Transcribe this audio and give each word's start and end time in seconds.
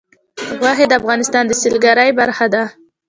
غوښې 0.59 0.85
د 0.87 0.93
افغانستان 0.99 1.43
د 1.47 1.51
سیلګرۍ 1.61 2.09
برخه 2.19 2.45
ده. 2.53 2.63